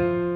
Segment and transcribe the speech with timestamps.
[0.00, 0.29] thank you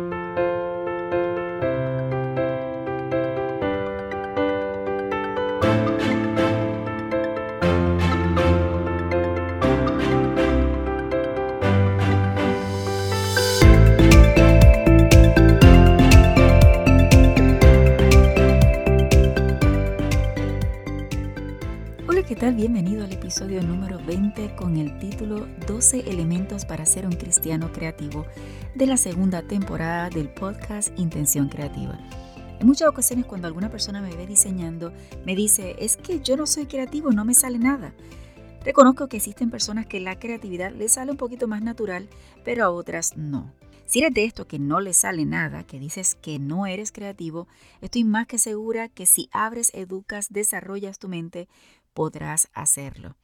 [22.57, 28.27] Bienvenido al episodio número 20 con el título 12 elementos para ser un cristiano creativo
[28.77, 31.99] de la segunda temporada del podcast Intención Creativa.
[32.61, 34.93] En muchas ocasiones cuando alguna persona me ve diseñando,
[35.27, 37.93] me dice, es que yo no soy creativo, no me sale nada.
[38.65, 42.09] Reconozco que existen personas que la creatividad les sale un poquito más natural,
[42.45, 43.53] pero a otras no.
[43.87, 47.49] Si eres de esto que no le sale nada, que dices que no eres creativo,
[47.83, 51.49] estoy más que segura que si abres, educas, desarrollas tu mente,
[51.95, 53.17] podrás hacerlo.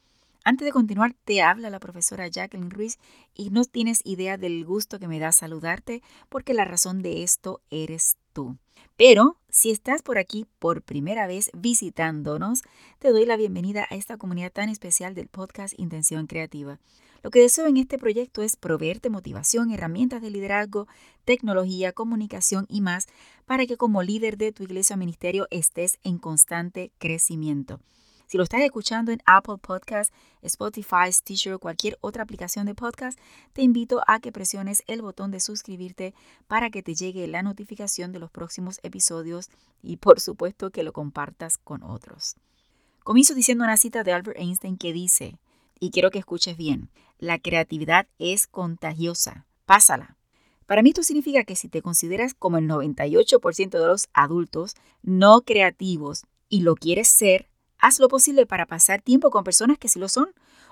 [0.43, 2.99] Antes de continuar, te habla la profesora Jacqueline Ruiz
[3.35, 7.61] y no tienes idea del gusto que me da saludarte porque la razón de esto
[7.71, 8.57] eres tú.
[8.97, 12.63] Pero si estás por aquí por primera vez visitándonos,
[12.99, 16.79] te doy la bienvenida a esta comunidad tan especial del podcast Intención Creativa.
[17.23, 20.87] Lo que deseo en este proyecto es proveerte motivación, herramientas de liderazgo,
[21.27, 23.09] tecnología, comunicación y más
[23.45, 27.81] para que como líder de tu iglesia o ministerio estés en constante crecimiento.
[28.31, 33.19] Si lo estás escuchando en Apple Podcast, Spotify, Stitcher o cualquier otra aplicación de podcast,
[33.53, 36.15] te invito a que presiones el botón de suscribirte
[36.47, 39.51] para que te llegue la notificación de los próximos episodios
[39.83, 42.37] y por supuesto que lo compartas con otros.
[43.03, 45.41] Comienzo diciendo una cita de Albert Einstein que dice,
[45.81, 50.17] y quiero que escuches bien, la creatividad es contagiosa, pásala.
[50.67, 55.41] Para mí esto significa que si te consideras como el 98% de los adultos no
[55.41, 57.51] creativos y lo quieres ser,
[57.81, 60.29] Haz lo posible para pasar tiempo con personas que sí lo son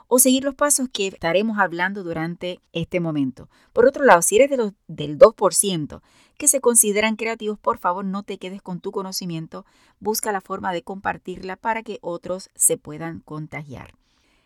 [0.09, 3.49] o seguir los pasos que estaremos hablando durante este momento.
[3.73, 6.03] Por otro lado, si eres de los, del 2%
[6.37, 9.65] que se consideran creativos, por favor no te quedes con tu conocimiento,
[10.01, 13.95] busca la forma de compartirla para que otros se puedan contagiar.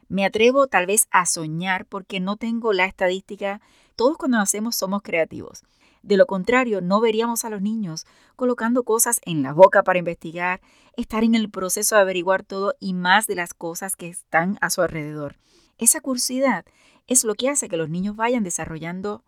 [0.09, 3.61] Me atrevo tal vez a soñar porque no tengo la estadística.
[3.97, 5.65] Todos cuando nacemos somos creativos.
[6.03, 10.61] De lo contrario, no veríamos a los niños colocando cosas en la boca para investigar,
[10.97, 14.71] estar en el proceso de averiguar todo y más de las cosas que están a
[14.71, 15.37] su alrededor.
[15.79, 16.65] Esa curiosidad
[17.07, 19.25] es lo que hace que los niños vayan desarrollando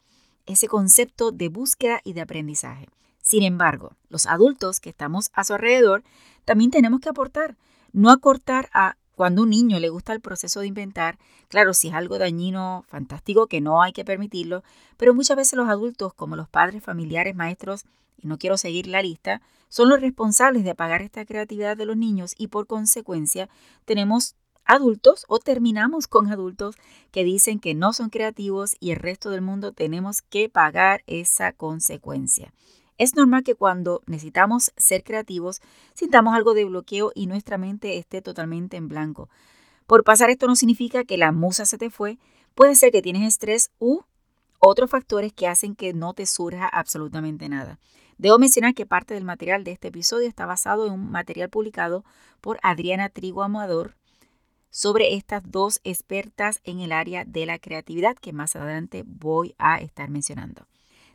[0.46, 2.88] ese concepto de búsqueda y de aprendizaje.
[3.22, 6.04] Sin embargo, los adultos que estamos a su alrededor
[6.44, 7.56] también tenemos que aportar,
[7.92, 11.94] no acortar a cuando un niño le gusta el proceso de inventar, claro, si es
[11.94, 14.62] algo dañino, fantástico, que no hay que permitirlo,
[14.96, 17.84] pero muchas veces los adultos, como los padres, familiares, maestros,
[18.16, 21.96] y no quiero seguir la lista, son los responsables de apagar esta creatividad de los
[21.96, 23.48] niños y por consecuencia
[23.84, 26.76] tenemos adultos o terminamos con adultos
[27.10, 31.52] que dicen que no son creativos y el resto del mundo tenemos que pagar esa
[31.52, 32.52] consecuencia.
[32.96, 35.60] Es normal que cuando necesitamos ser creativos
[35.94, 39.28] sintamos algo de bloqueo y nuestra mente esté totalmente en blanco.
[39.86, 42.18] Por pasar esto no significa que la musa se te fue,
[42.54, 44.02] puede ser que tienes estrés u
[44.60, 47.78] otros factores que hacen que no te surja absolutamente nada.
[48.18, 52.04] Debo mencionar que parte del material de este episodio está basado en un material publicado
[52.40, 53.96] por Adriana Trigo Amador
[54.70, 59.80] sobre estas dos expertas en el área de la creatividad que más adelante voy a
[59.80, 60.66] estar mencionando.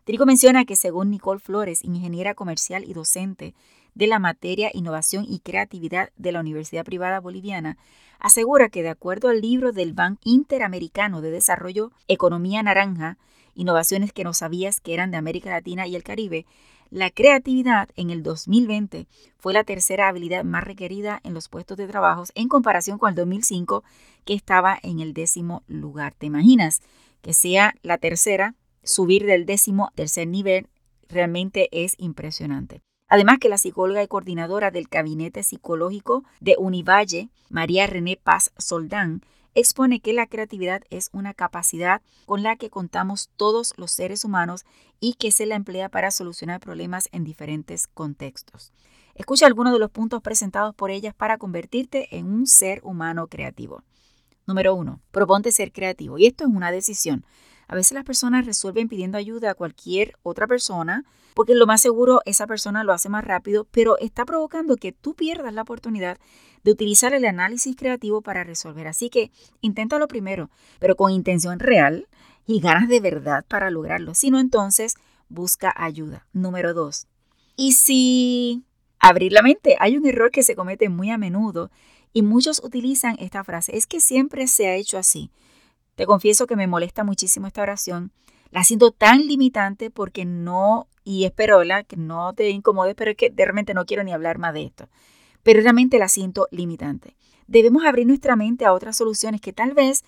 [0.06, 3.54] Trigo menciona que según Nicole Flores, ingeniera comercial y docente
[3.96, 7.78] de la materia Innovación y Creatividad de la Universidad Privada Boliviana,
[8.18, 13.18] asegura que de acuerdo al libro del Banco Interamericano de Desarrollo Economía Naranja,
[13.56, 16.46] Innovaciones que no sabías que eran de América Latina y el Caribe,
[16.90, 19.08] la creatividad en el 2020
[19.38, 23.16] fue la tercera habilidad más requerida en los puestos de trabajo en comparación con el
[23.16, 23.84] 2005
[24.26, 26.14] que estaba en el décimo lugar.
[26.18, 26.82] ¿Te imaginas
[27.22, 30.68] que sea la tercera subir del décimo tercer nivel
[31.08, 32.82] realmente es impresionante.
[33.08, 39.22] Además que la psicóloga y coordinadora del Gabinete Psicológico de Univalle, María René Paz Soldán,
[39.60, 44.66] expone que la creatividad es una capacidad con la que contamos todos los seres humanos
[45.00, 48.72] y que se la emplea para solucionar problemas en diferentes contextos.
[49.16, 53.84] Escucha algunos de los puntos presentados por ellas para convertirte en un ser humano creativo.
[54.48, 56.18] Número uno, proponte ser creativo.
[56.18, 57.26] Y esto es una decisión.
[57.70, 61.06] A veces las personas resuelven pidiendo ayuda a cualquier otra persona
[61.36, 65.14] porque lo más seguro esa persona lo hace más rápido, pero está provocando que tú
[65.14, 66.18] pierdas la oportunidad
[66.64, 68.88] de utilizar el análisis creativo para resolver.
[68.88, 69.32] Así que
[69.62, 70.50] inténtalo primero,
[70.80, 72.08] pero con intención real
[72.48, 74.16] y ganas de verdad para lograrlo.
[74.16, 74.96] Si no, entonces
[75.30, 76.26] busca ayuda.
[76.34, 77.06] Número dos.
[77.56, 78.64] Y si
[79.00, 81.70] abrir la mente, hay un error que se comete muy a menudo
[82.14, 85.30] y muchos utilizan esta frase, es que siempre se ha hecho así.
[86.00, 88.14] Te confieso que me molesta muchísimo esta oración.
[88.52, 91.60] La siento tan limitante porque no, y espero
[91.90, 94.88] que no te incomode, pero es que realmente no quiero ni hablar más de esto.
[95.44, 97.18] Pero realmente la siento limitante.
[97.48, 100.06] Debemos abrir nuestra mente a otras soluciones que tal vez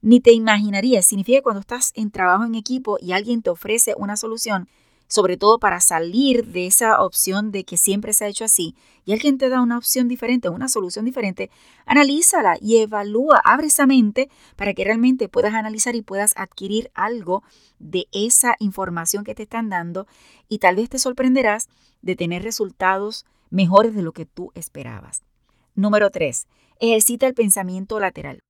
[0.00, 1.04] ni te imaginarías.
[1.04, 4.66] Significa que cuando estás en trabajo en equipo y alguien te ofrece una solución,
[5.08, 8.74] sobre todo para salir de esa opción de que siempre se ha hecho así,
[9.04, 11.50] y alguien te da una opción diferente, una solución diferente,
[11.86, 17.42] analízala y evalúa, abre esa mente para que realmente puedas analizar y puedas adquirir algo
[17.78, 20.06] de esa información que te están dando
[20.48, 21.68] y tal vez te sorprenderás
[22.02, 25.22] de tener resultados mejores de lo que tú esperabas.
[25.74, 26.46] Número 3.
[26.80, 28.40] Ejercita el pensamiento lateral.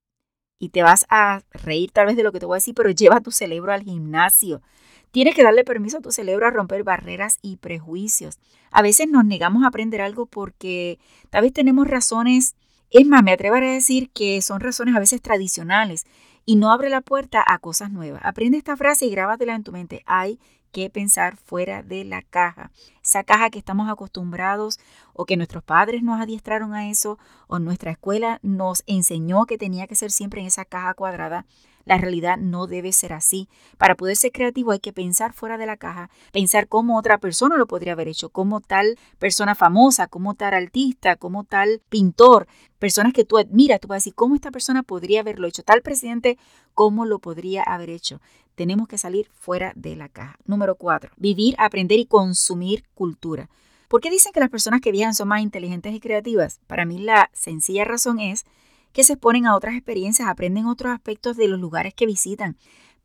[0.58, 2.90] Y te vas a reír tal vez de lo que te voy a decir, pero
[2.90, 4.62] lleva tu cerebro al gimnasio.
[5.10, 8.38] Tienes que darle permiso a tu cerebro a romper barreras y prejuicios.
[8.72, 10.98] A veces nos negamos a aprender algo porque
[11.30, 12.56] tal vez tenemos razones,
[12.90, 16.04] es más, me atrevo a decir que son razones a veces tradicionales
[16.46, 18.22] y no abre la puerta a cosas nuevas.
[18.24, 20.02] Aprende esta frase y grábatela en tu mente.
[20.06, 20.40] Hay
[20.74, 22.72] que pensar fuera de la caja.
[23.02, 24.80] Esa caja que estamos acostumbrados
[25.12, 27.16] o que nuestros padres nos adiestraron a eso
[27.46, 31.46] o nuestra escuela nos enseñó que tenía que ser siempre en esa caja cuadrada.
[31.84, 33.48] La realidad no debe ser así.
[33.78, 37.56] Para poder ser creativo hay que pensar fuera de la caja, pensar cómo otra persona
[37.56, 42.48] lo podría haber hecho, como tal persona famosa, como tal artista, como tal pintor,
[42.80, 45.62] personas que tú admiras, tú vas a decir, ¿cómo esta persona podría haberlo hecho?
[45.62, 46.36] Tal presidente,
[46.72, 48.20] ¿cómo lo podría haber hecho?
[48.54, 50.36] Tenemos que salir fuera de la caja.
[50.44, 53.50] Número cuatro, vivir, aprender y consumir cultura.
[53.88, 56.60] ¿Por qué dicen que las personas que viajan son más inteligentes y creativas?
[56.66, 58.44] Para mí la sencilla razón es
[58.92, 62.56] que se exponen a otras experiencias, aprenden otros aspectos de los lugares que visitan,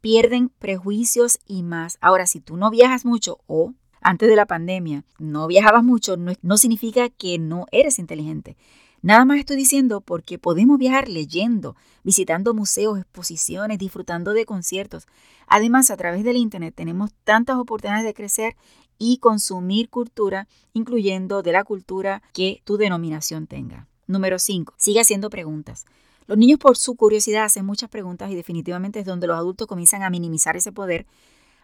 [0.01, 1.97] pierden prejuicios y más.
[2.01, 6.33] Ahora, si tú no viajas mucho o antes de la pandemia no viajabas mucho, no,
[6.41, 8.55] no significa que no eres inteligente.
[9.01, 15.07] Nada más estoy diciendo porque podemos viajar leyendo, visitando museos, exposiciones, disfrutando de conciertos.
[15.47, 18.55] Además, a través del Internet tenemos tantas oportunidades de crecer
[18.97, 23.87] y consumir cultura, incluyendo de la cultura que tu denominación tenga.
[24.07, 24.73] Número 5.
[24.77, 25.85] Sigue haciendo preguntas.
[26.27, 30.03] Los niños por su curiosidad hacen muchas preguntas y definitivamente es donde los adultos comienzan
[30.03, 31.07] a minimizar ese poder,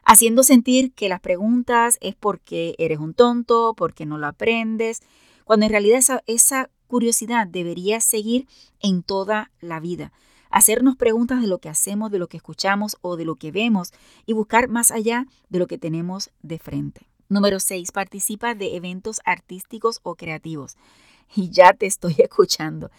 [0.05, 5.01] haciendo sentir que las preguntas es porque eres un tonto, porque no lo aprendes,
[5.43, 8.47] cuando en realidad esa, esa curiosidad debería seguir
[8.79, 10.11] en toda la vida.
[10.49, 13.91] Hacernos preguntas de lo que hacemos, de lo que escuchamos o de lo que vemos
[14.25, 17.07] y buscar más allá de lo que tenemos de frente.
[17.27, 17.91] Número 6.
[17.91, 20.77] Participa de eventos artísticos o creativos
[21.35, 22.91] y ya te estoy escuchando.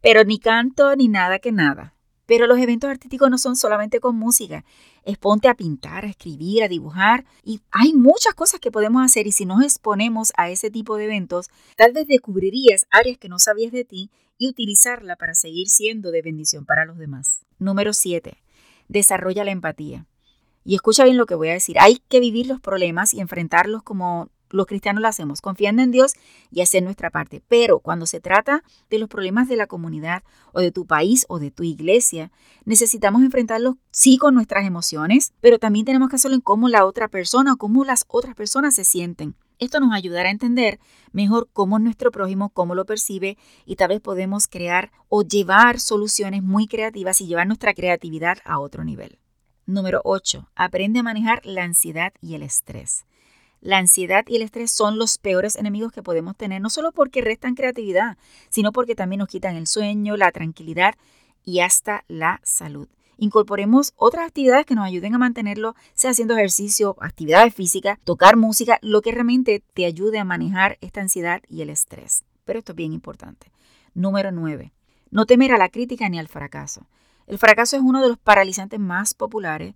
[0.00, 1.94] Pero ni canto ni nada que nada.
[2.26, 4.64] Pero los eventos artísticos no son solamente con música.
[5.04, 7.24] Es ponte a pintar, a escribir, a dibujar.
[7.42, 11.04] Y hay muchas cosas que podemos hacer y si nos exponemos a ese tipo de
[11.04, 16.10] eventos, tal vez descubrirías áreas que no sabías de ti y utilizarla para seguir siendo
[16.10, 17.44] de bendición para los demás.
[17.58, 18.42] Número 7.
[18.88, 20.06] Desarrolla la empatía.
[20.64, 21.76] Y escucha bien lo que voy a decir.
[21.78, 26.14] Hay que vivir los problemas y enfrentarlos como los cristianos lo hacemos, confiando en Dios
[26.50, 27.42] y hacer nuestra parte.
[27.48, 30.22] Pero cuando se trata de los problemas de la comunidad
[30.52, 32.30] o de tu país o de tu iglesia,
[32.64, 37.08] necesitamos enfrentarlos sí con nuestras emociones, pero también tenemos que hacerlo en cómo la otra
[37.08, 39.34] persona o cómo las otras personas se sienten.
[39.58, 40.80] Esto nos ayudará a entender
[41.12, 46.42] mejor cómo nuestro prójimo, cómo lo percibe y tal vez podemos crear o llevar soluciones
[46.42, 49.18] muy creativas y llevar nuestra creatividad a otro nivel.
[49.66, 50.50] Número 8.
[50.54, 53.06] Aprende a manejar la ansiedad y el estrés.
[53.64, 57.22] La ansiedad y el estrés son los peores enemigos que podemos tener, no solo porque
[57.22, 58.18] restan creatividad,
[58.50, 60.92] sino porque también nos quitan el sueño, la tranquilidad
[61.46, 62.88] y hasta la salud.
[63.16, 68.78] Incorporemos otras actividades que nos ayuden a mantenerlo, sea haciendo ejercicio, actividades físicas, tocar música,
[68.82, 72.22] lo que realmente te ayude a manejar esta ansiedad y el estrés.
[72.44, 73.50] Pero esto es bien importante.
[73.94, 74.74] Número 9.
[75.10, 76.86] No temer a la crítica ni al fracaso.
[77.26, 79.74] El fracaso es uno de los paralizantes más populares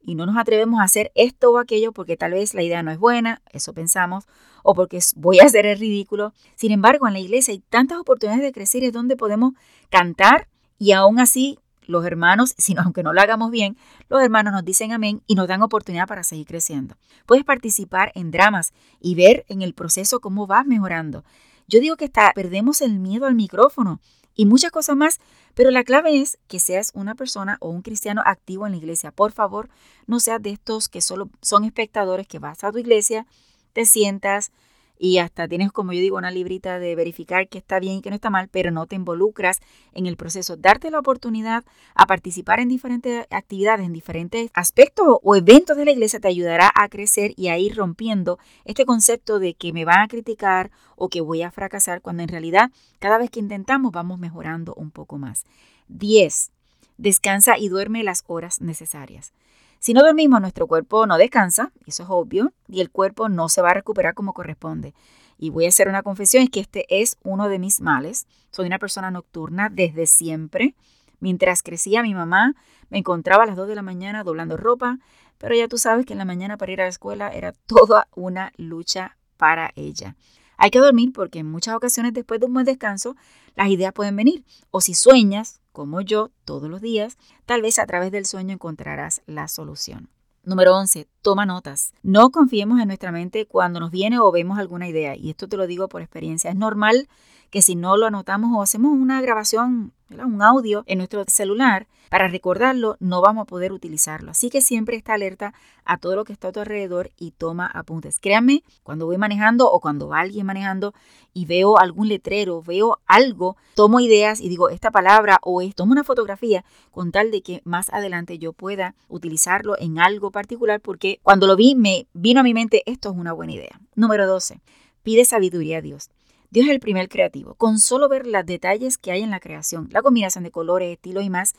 [0.00, 2.90] y no nos atrevemos a hacer esto o aquello porque tal vez la idea no
[2.90, 4.24] es buena, eso pensamos,
[4.62, 6.32] o porque voy a hacer el ridículo.
[6.56, 9.54] Sin embargo, en la iglesia hay tantas oportunidades de crecer, es donde podemos
[9.90, 13.76] cantar y aún así los hermanos, sino aunque no lo hagamos bien,
[14.08, 16.96] los hermanos nos dicen amén y nos dan oportunidad para seguir creciendo.
[17.26, 21.24] Puedes participar en dramas y ver en el proceso cómo vas mejorando.
[21.66, 24.00] Yo digo que hasta perdemos el miedo al micrófono
[24.34, 25.18] y muchas cosas más,
[25.58, 29.10] pero la clave es que seas una persona o un cristiano activo en la iglesia.
[29.10, 29.68] Por favor,
[30.06, 33.26] no seas de estos que solo son espectadores que vas a tu iglesia,
[33.72, 34.52] te sientas,
[34.98, 38.10] y hasta tienes, como yo digo, una librita de verificar que está bien y que
[38.10, 39.60] no está mal, pero no te involucras
[39.92, 40.56] en el proceso.
[40.56, 41.64] Darte la oportunidad
[41.94, 46.70] a participar en diferentes actividades, en diferentes aspectos o eventos de la iglesia te ayudará
[46.74, 51.08] a crecer y a ir rompiendo este concepto de que me van a criticar o
[51.08, 55.18] que voy a fracasar, cuando en realidad cada vez que intentamos vamos mejorando un poco
[55.18, 55.44] más.
[55.88, 56.50] 10.
[56.96, 59.32] Descansa y duerme las horas necesarias.
[59.80, 63.62] Si no dormimos, nuestro cuerpo no descansa, eso es obvio, y el cuerpo no se
[63.62, 64.94] va a recuperar como corresponde.
[65.38, 68.26] Y voy a hacer una confesión, es que este es uno de mis males.
[68.50, 70.74] Soy una persona nocturna desde siempre.
[71.20, 72.54] Mientras crecía mi mamá,
[72.90, 74.98] me encontraba a las 2 de la mañana doblando ropa,
[75.38, 78.08] pero ya tú sabes que en la mañana para ir a la escuela era toda
[78.14, 80.16] una lucha para ella.
[80.56, 83.14] Hay que dormir porque en muchas ocasiones después de un buen descanso
[83.54, 84.44] las ideas pueden venir.
[84.72, 89.22] O si sueñas, como yo, todos los días, tal vez a través del sueño encontrarás
[89.26, 90.08] la solución.
[90.42, 91.06] Número 11.
[91.22, 91.94] Toma notas.
[92.02, 95.14] No confiemos en nuestra mente cuando nos viene o vemos alguna idea.
[95.14, 96.50] Y esto te lo digo por experiencia.
[96.50, 97.08] Es normal
[97.50, 102.28] que si no lo anotamos o hacemos una grabación, un audio en nuestro celular, para
[102.28, 104.30] recordarlo no vamos a poder utilizarlo.
[104.30, 105.52] Así que siempre está alerta
[105.84, 108.18] a todo lo que está a tu alrededor y toma apuntes.
[108.20, 110.94] Créanme, cuando voy manejando o cuando va alguien manejando
[111.34, 115.92] y veo algún letrero, veo algo, tomo ideas y digo esta palabra o es, tomo
[115.92, 121.20] una fotografía con tal de que más adelante yo pueda utilizarlo en algo particular porque
[121.22, 123.80] cuando lo vi me vino a mi mente esto es una buena idea.
[123.94, 124.60] Número 12.
[125.02, 126.10] Pide sabiduría a Dios.
[126.50, 127.54] Dios es el primer creativo.
[127.54, 131.24] Con solo ver los detalles que hay en la creación, la combinación de colores, estilos
[131.24, 131.54] y más,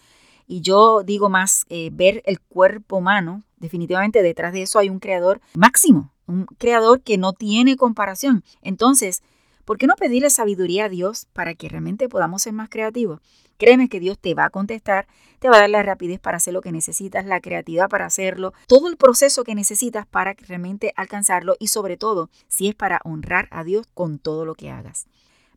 [0.47, 4.99] y yo digo más, eh, ver el cuerpo humano, definitivamente detrás de eso hay un
[4.99, 8.43] creador máximo, un creador que no tiene comparación.
[8.61, 9.21] Entonces,
[9.69, 13.21] ¿por qué no pedirle sabiduría a Dios para que realmente podamos ser más creativos?
[13.59, 15.05] Créeme que Dios te va a contestar,
[15.37, 18.51] te va a dar la rapidez para hacer lo que necesitas, la creatividad para hacerlo,
[18.65, 23.47] todo el proceso que necesitas para realmente alcanzarlo y sobre todo si es para honrar
[23.51, 25.05] a Dios con todo lo que hagas.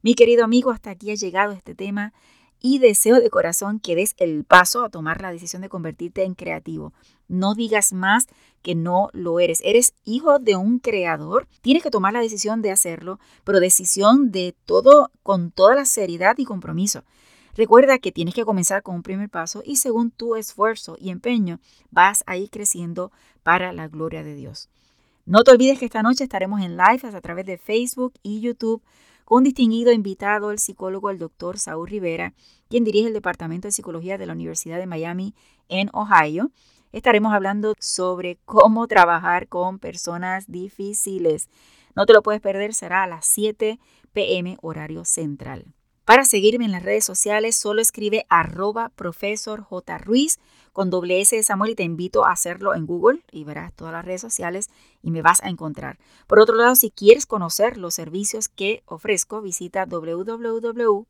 [0.03, 2.13] Mi querido amigo, hasta aquí ha llegado este tema
[2.63, 6.35] y deseo de corazón que des el paso a tomar la decisión de convertirte en
[6.35, 6.93] creativo.
[7.29, 8.27] No digas más
[8.63, 9.61] que no lo eres.
[9.65, 11.49] Eres hijo de un creador.
[11.61, 16.39] Tienes que tomar la decisión de hacerlo, pero decisión de todo con toda la seriedad
[16.39, 17.03] y compromiso.
[17.55, 21.59] Recuerda que tienes que comenzar con un primer paso y según tu esfuerzo y empeño
[21.91, 24.71] vas a ir creciendo para la gloria de Dios.
[25.27, 28.83] No te olvides que esta noche estaremos en live a través de Facebook y YouTube
[29.33, 32.35] con un distinguido invitado, el psicólogo, el doctor Saúl Rivera,
[32.69, 35.35] quien dirige el Departamento de Psicología de la Universidad de Miami
[35.71, 36.51] en Ohio.
[36.93, 41.49] Estaremos hablando sobre cómo trabajar con personas difíciles.
[41.97, 43.81] No te lo puedes perder, será a las 7
[44.13, 45.65] pm horario central.
[46.05, 49.99] Para seguirme en las redes sociales, solo escribe arroba profesor J.
[49.99, 50.41] Ruiz
[50.73, 53.93] con doble S de Samuel y te invito a hacerlo en Google y verás todas
[53.93, 54.69] las redes sociales
[55.01, 55.99] y me vas a encontrar.
[56.27, 61.07] Por otro lado, si quieres conocer los servicios que ofrezco, visita www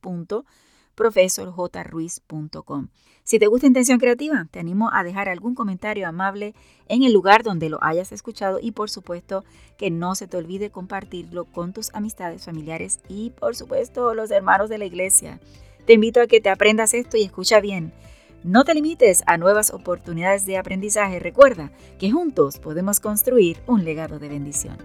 [0.95, 2.89] profesorjruiz.com.
[3.25, 6.55] Si te gusta Intención Creativa, te animo a dejar algún comentario amable
[6.89, 9.45] en el lugar donde lo hayas escuchado y por supuesto
[9.79, 14.69] que no se te olvide compartirlo con tus amistades, familiares y por supuesto los hermanos
[14.69, 15.41] de la iglesia.
[15.87, 17.93] Te invito a que te aprendas esto y escucha bien.
[18.45, 21.21] No te limites a nuevas oportunidades de aprendizaje.
[21.21, 21.71] Recuerda
[22.01, 24.79] que juntos podemos construir un legado de bendición.